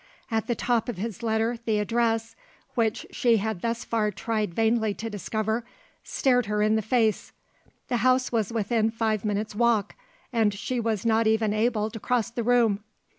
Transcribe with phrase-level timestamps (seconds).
[0.31, 2.35] At the top of his letter the address,
[2.73, 5.63] which she had thus far tried vainly to discover,
[6.03, 7.33] stared her in the face:
[7.87, 9.93] the house was within five minutes' walk
[10.33, 12.83] and she was not even able to cross the room!